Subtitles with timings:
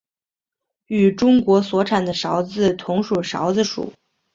[0.87, 3.93] 与中国所产的韶子同属韶子属。